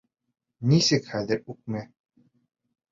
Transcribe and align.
Нисек, 0.71 1.05
хәҙер 1.13 1.45
үкме? 1.55 1.87